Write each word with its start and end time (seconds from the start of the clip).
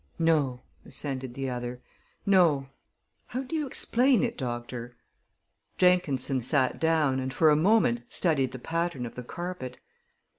"No," 0.17 0.61
assented 0.83 1.35
the 1.35 1.47
other. 1.47 1.79
"No. 2.25 2.69
How 3.27 3.43
do 3.43 3.55
you 3.55 3.67
explain 3.67 4.23
it, 4.23 4.35
doctor?" 4.35 4.95
Jenkinson 5.77 6.41
sat 6.41 6.79
down, 6.79 7.19
and 7.19 7.31
for 7.31 7.51
a 7.51 7.55
moment 7.55 8.01
studied 8.11 8.51
the 8.51 8.57
pattern 8.57 9.05
of 9.05 9.13
the 9.13 9.21
carpet. 9.23 9.77